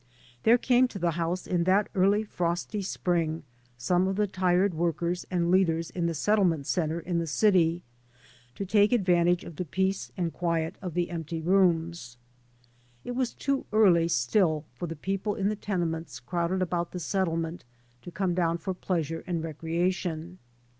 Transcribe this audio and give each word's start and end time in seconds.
There 0.41 0.57
came 0.57 0.87
to 0.87 0.97
the 0.97 1.11
house 1.11 1.45
in 1.45 1.63
that 1.65 1.87
early 1.93 2.23
frosty 2.23 2.81
spring 2.81 3.43
some 3.77 4.07
of 4.07 4.15
the 4.15 4.25
tired 4.25 4.73
workers 4.73 5.27
and 5.29 5.51
leaders 5.51 5.91
in 5.91 6.07
the 6.07 6.15
settlement 6.15 6.65
centre 6.65 6.99
in 6.99 7.19
the 7.19 7.27
city, 7.27 7.83
to 8.55 8.65
take 8.65 8.93
advantage 8.93 9.43
of 9.43 9.57
the 9.57 9.63
peace 9.63 10.11
and 10.17 10.33
quiet 10.33 10.73
3 10.79 10.79
by 10.79 10.79
Google 10.79 10.79
MY 10.79 10.79
MOTHER 10.79 10.79
AND 10.79 10.79
I 10.81 10.85
of 10.87 10.93
the 10.95 11.13
empty 11.37 11.41
rooms. 11.47 12.17
It 13.05 13.11
was 13.11 13.33
too 13.35 13.65
early 13.71 14.07
still 14.07 14.65
for 14.73 14.87
the 14.87 14.95
people 14.95 15.35
in 15.35 15.49
the 15.49 15.55
tenements 15.55 16.19
crowded 16.19 16.63
about 16.63 16.93
the 16.93 16.99
settlement, 16.99 17.63
to 18.01 18.09
come 18.09 18.33
down 18.33 18.57
for 18.57 18.73
pleasure 18.73 19.23
and 19.27 19.43
recreation. 19.43 20.39